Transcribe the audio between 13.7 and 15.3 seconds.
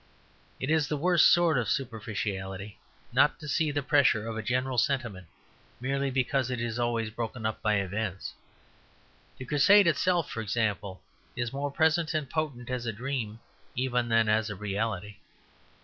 even than as a reality.